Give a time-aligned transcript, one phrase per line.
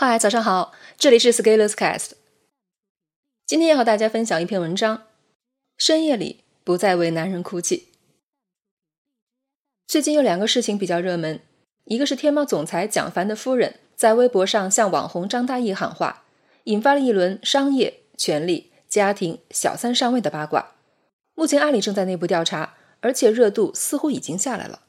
[0.00, 2.12] 嗨，早上好，这里是 Scalers Cast。
[3.44, 5.08] 今天要和大家分享一篇文章：
[5.76, 7.88] 深夜里不再为男人哭泣。
[9.88, 11.40] 最近有两个事情比较热门，
[11.86, 16.22] 一个是天猫总裁蒋凡的夫人在微博上向网红张大奕喊话，
[16.62, 20.76] 引发了一轮商业、权力、家庭、小三上位的八卦。
[21.34, 24.82] 目前阿里正在内部调查，而且热度似乎已经下来了。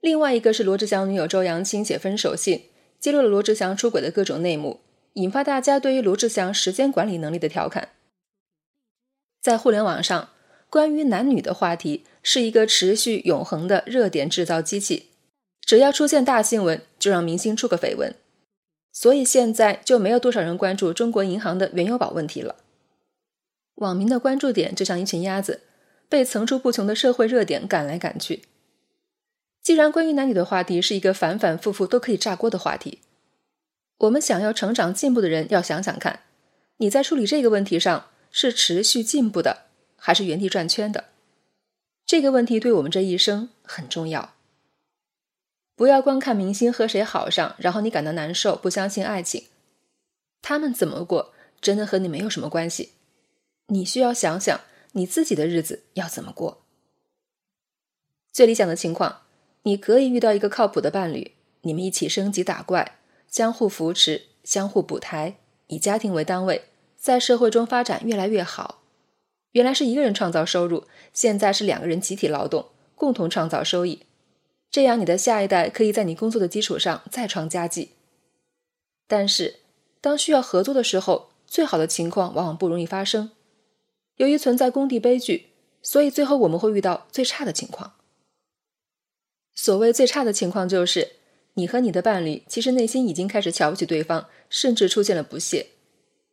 [0.00, 2.70] 另外一个是罗志祥女友周扬青写分手信，
[3.00, 4.80] 揭露了罗志祥出轨的各种内幕，
[5.14, 7.90] 引发大家对于罗志祥时间管理能力的调侃。
[9.40, 10.30] 在互联网上，
[10.68, 15.10] 关于男女的话题是一个持续永恒的热点制造机器，
[15.60, 18.14] 只要出现大新闻，就让明星出个绯闻。
[18.92, 22.56] 所以现在就没有多少人关注中国银行的原油宝问题了。
[23.76, 25.60] 网民的关注点就像一群鸭子，
[26.08, 28.42] 被层出不穷的社会热点赶来赶去。
[29.68, 33.00] 既然关于男女的话题是一个反反复复都可以炸锅的话题，
[33.98, 36.22] 我们想要成长进步的人要想想看，
[36.78, 41.08] 你在处理这个问题上是持续进步的，还是原地转圈的？
[42.06, 44.32] 这个问题对我们这一生很重要。
[45.76, 49.48] 不要光看明星和谁好上，然后你感到难受，不相信爱情，
[50.40, 52.92] 他们怎么过真的和你没有什么关系。
[53.66, 54.62] 你需要想想
[54.92, 56.62] 你自己的日子要怎么过。
[58.32, 59.24] 最理想的情况。
[59.62, 66.64] 你可以遇到一个靠谱的伴侣，你们一起升级打怪，相互扶持，相互补台，以家庭为单位，
[66.96, 68.82] 在社会中发展越来越好。
[69.52, 74.02] 原来是一个人创造收入，现在是两个人集体劳动，共同创造收益。
[74.70, 77.92] 这样，你的下一代可以在你工作的基础上再创佳绩。
[79.06, 79.60] 但是，
[80.00, 83.30] 当需要合作的时候，最好的情况往往不容易发生。
[84.16, 85.46] 由于存在工地悲剧，
[85.82, 87.94] 所以最后我们会遇到最差的情况。
[89.60, 91.16] 所谓最差的情况，就是
[91.54, 95.66] 你和你的伴侣其实内心已经开始瞧不起对方，甚至出现了不屑，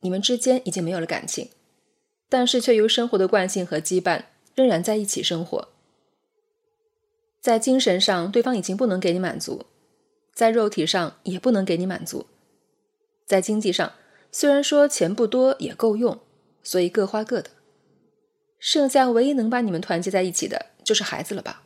[0.00, 1.48] 你们之间已经没有了感情，
[2.28, 5.68] 但是却由生活的惯性和羁绊仍然在一起生活。
[7.40, 9.64] 在精神上，对方已经不能给你满足；
[10.34, 12.26] 在肉体上，也不能给你满足；
[13.24, 13.94] 在经济上，
[14.30, 16.20] 虽然说钱不多也够用，
[16.62, 17.48] 所以各花各的。
[18.58, 21.63] 剩下唯一能把你们团结在一起的，就是孩子了吧？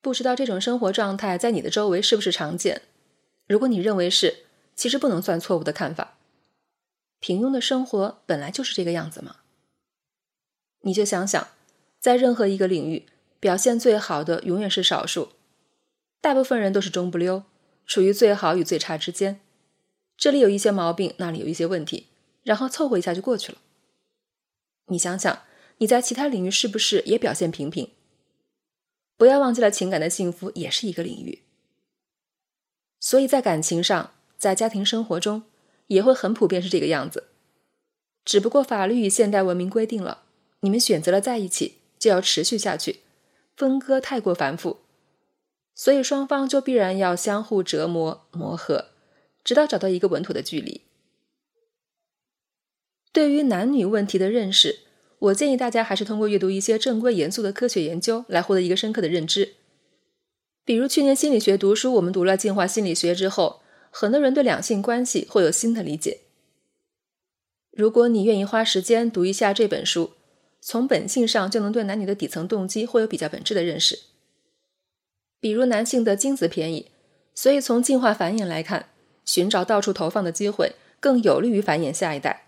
[0.00, 2.82] 不知道这种生活状态在你的周围是不是常见？
[3.46, 6.18] 如果你认为是，其实不能算错误的看法。
[7.18, 9.36] 平庸的生活本来就是这个样子嘛。
[10.82, 11.48] 你就想想，
[11.98, 13.06] 在任何一个领域，
[13.40, 15.30] 表现最好的永远是少数，
[16.20, 17.44] 大部分人都是中不溜，
[17.86, 19.40] 处于最好与最差之间。
[20.16, 22.06] 这里有一些毛病，那里有一些问题，
[22.42, 23.58] 然后凑合一下就过去了。
[24.86, 25.42] 你想想，
[25.78, 27.90] 你在其他领域是不是也表现平平？
[29.16, 31.42] 不要忘记了，情感的幸福也是一个领域。
[33.00, 35.44] 所以在感情上，在家庭生活中，
[35.86, 37.28] 也会很普遍是这个样子。
[38.24, 40.24] 只不过法律与现代文明规定了，
[40.60, 43.00] 你们选择了在一起，就要持续下去，
[43.56, 44.80] 分割太过繁复，
[45.74, 48.90] 所以双方就必然要相互折磨磨合，
[49.44, 50.82] 直到找到一个稳妥的距离。
[53.12, 54.85] 对于男女问题的认识。
[55.26, 59.54] 我建议大家还是通过阅读一些正规严肃的科学研究来获得一个深刻的认知。
[60.64, 63.60] 比如去年心理学读书，我们读了进化心理学之后，
[63.90, 66.20] 很多人对两性关系会有新的理解。
[67.70, 70.12] 如果你愿意花时间读一下这本书，
[70.60, 73.98] 从本性上就能对男女的底层动机会有比较本质的认识。
[75.40, 76.90] 比如男性的精子便宜，
[77.34, 78.88] 所以从进化繁衍来看，
[79.24, 82.45] 寻找到处投放的机会更有利于繁衍下一代。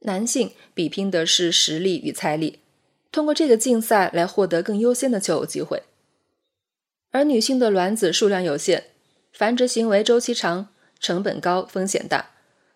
[0.00, 2.60] 男性比拼的是实力与财力，
[3.10, 5.82] 通过这个竞赛来获得更优先的求偶机会。
[7.10, 8.84] 而女性的卵子数量有限，
[9.32, 10.68] 繁殖行为周期长，
[11.00, 12.30] 成本高，风险大，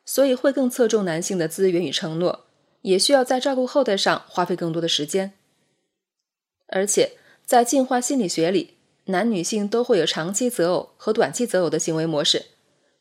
[0.05, 2.47] 所以会更侧重男性的资源与承诺，
[2.83, 5.35] 也需要在照顾后代上花费更多的时间。
[6.69, 7.13] 而且
[7.45, 12.47] 在进化心理学里，男女性都会有长期择偶和短期择偶的行为模式，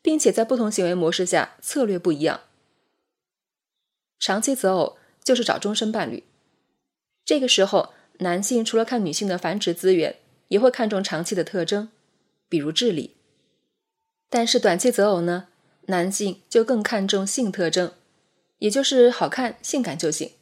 [0.02, 2.40] 并且在不同行为模式下策略不一样。
[4.20, 6.24] 长期择偶就是找终身伴侣，
[7.24, 10.16] 这个时候男性除了看女性的繁殖资源，
[10.48, 11.88] 也会看重长期的特征，
[12.46, 13.16] 比如智力。
[14.28, 15.48] 但是短期择偶呢，
[15.86, 17.94] 男性就更看重性特征，
[18.58, 20.32] 也就是好看、性感就行。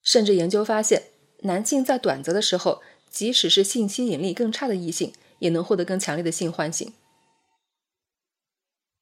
[0.00, 1.02] 甚至研究发现，
[1.40, 2.80] 男性在短择的时候，
[3.10, 6.92] 即使是性吸引力更差的异性，也能获得更强烈的性唤醒。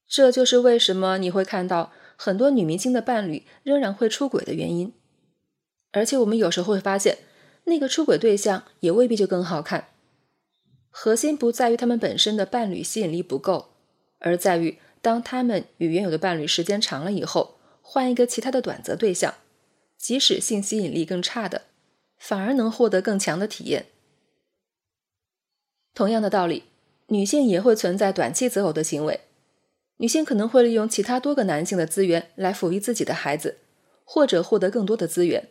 [0.07, 1.93] 这就是为什么你会看到。
[2.15, 4.93] 很多女明星的伴侣仍然会出轨的原因，
[5.91, 7.19] 而且我们有时候会发现，
[7.65, 9.89] 那个出轨对象也未必就更好看。
[10.89, 13.73] 核心不在于他们本身的伴侣吸引力不够，
[14.19, 19.33] 而在于当他们与原有的伴侣时间长了以后，换一个其他的短则对象，
[19.97, 21.63] 即使性吸引力更差的，
[22.17, 23.87] 反而能获得更强的体验。
[25.93, 26.63] 同样的道理，
[27.07, 29.21] 女性也会存在短期择偶的行为。
[30.03, 33.59] 女性可能会利用其他多个男性的资源来抚育自己的孩子，
[34.03, 35.47] 或者获得更多的资源。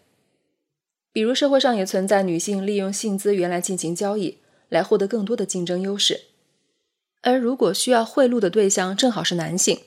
[1.10, 6.25] 比如，社会上也存在女性利用性资源来进行交易，来获得更多的竞争优势。
[7.22, 9.81] 而如果需要贿赂的对象正好是男性，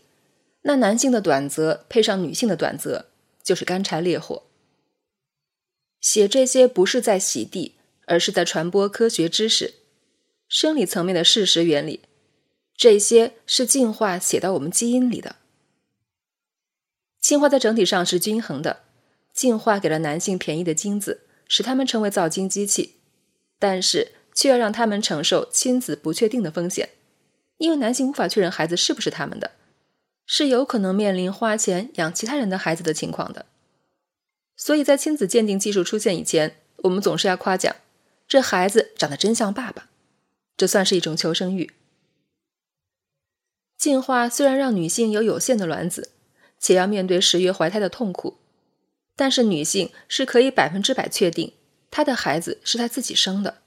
[0.63, 3.05] 那男性的短则配上女性的短则，
[3.43, 4.47] 就是干柴烈火。
[6.01, 7.75] 写这些不是在洗地，
[8.07, 9.75] 而是在传播科学知识。
[10.49, 11.99] 生理层面的事实原理，
[12.77, 15.37] 这些是进化写到我们基因里的。
[17.19, 18.83] 进化在整体上是均衡的，
[19.33, 22.97] 进化给了男性便宜的精子，使他们成为造精机器，
[23.57, 26.89] 但是却要让他们承受亲子不确定的风险，
[27.57, 29.51] 因为男性无法确认孩子是不是他们的，
[30.27, 33.45] 是有可能面临花钱养其他人的孩子的情况的。
[34.57, 37.75] 所以在亲子鉴定技术出现以前，我们总是要夸奖
[38.27, 39.89] 这孩子长得真像爸爸。
[40.55, 41.71] 这算是一种求生欲。
[43.85, 46.09] 进化虽然让女性有有限的卵子，
[46.57, 48.39] 且要面对十月怀胎的痛苦，
[49.15, 51.53] 但是女性是可以百分之百确定
[51.91, 53.59] 她的孩子是她自己生的。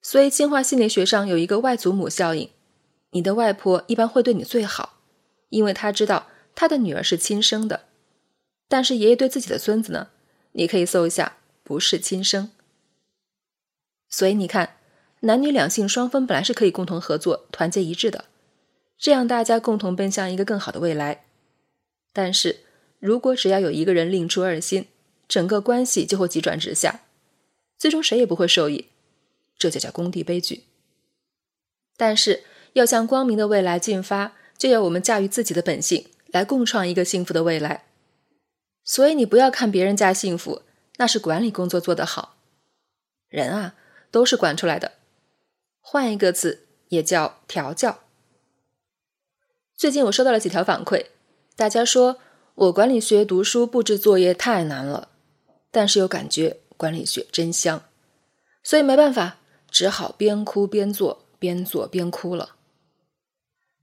[0.00, 2.48] 所以，进化心理学上有一个外祖母效应：
[3.10, 5.00] 你的外婆一般会对你最好，
[5.48, 7.86] 因为她知道她的女儿是亲生的。
[8.68, 10.10] 但是，爷爷对自己的孙子呢？
[10.52, 12.52] 你可以搜一下，不是亲生。
[14.08, 14.76] 所以，你看。
[15.22, 18.26] 男女两性双方本来是可以共同合作、团结一致的，
[18.98, 21.24] 这样大家共同奔向一个更好的未来。
[22.12, 22.64] 但是
[22.98, 24.88] 如果只要有一个人另出二心，
[25.28, 27.02] 整个关系就会急转直下，
[27.78, 28.88] 最终谁也不会受益，
[29.56, 30.64] 这就叫工地悲剧。
[31.96, 32.42] 但是
[32.72, 37.84] 要向光明的未来进发，就要我们驾驭自己的本性，来共创一个幸福的未来。
[38.82, 40.62] 所以你不要看别人家幸福，
[40.96, 42.36] 那是管理工作做得好，
[43.28, 43.76] 人啊
[44.10, 44.92] 都是管出来的。
[45.80, 48.00] 换一个字也叫调教。
[49.78, 51.06] 最近我收到了几条反馈，
[51.54, 52.18] 大家说
[52.56, 55.10] 我管理学读书布置作业太难了，
[55.70, 57.84] 但是又感觉管理学真香，
[58.64, 59.38] 所以没办法，
[59.70, 62.56] 只好边哭边做，边做边哭了。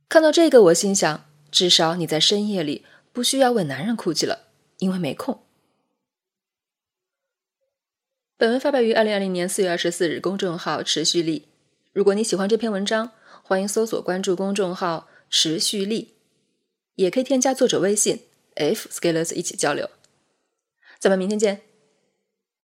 [0.09, 2.83] 看到这个，我心想，至少你在深夜里
[3.13, 4.47] 不需要为男人哭泣了，
[4.79, 5.43] 因为没空。
[8.35, 11.47] 本文发表于二零二零年四月二十四日，公众号持续力。
[11.93, 16.13] 如果你喜欢这篇文章，欢迎搜索关注公众号“持续力”，
[16.95, 18.21] 也可以添加作者微信
[18.55, 19.89] f scalers 一起交流。
[20.99, 21.74] 咱们明天见。